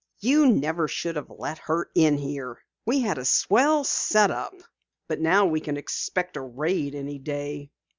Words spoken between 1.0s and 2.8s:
have let her in here.